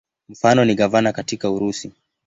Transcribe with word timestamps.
Mfano 0.29 0.65
ni 0.65 0.75
gavana 0.75 1.11
katika 1.13 1.51
Urusi. 1.51 1.91